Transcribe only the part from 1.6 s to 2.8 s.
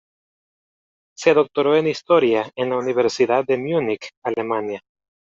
en historia en la